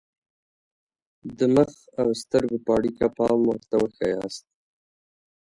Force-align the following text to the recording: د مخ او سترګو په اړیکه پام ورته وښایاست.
د 1.37 1.39
مخ 1.55 1.71
او 1.99 2.07
سترګو 2.21 2.57
په 2.65 2.71
اړیکه 2.77 3.05
پام 3.17 3.39
ورته 3.49 3.75
وښایاست. 3.79 4.43